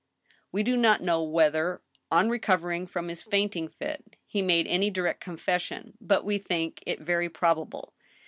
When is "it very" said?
6.87-7.29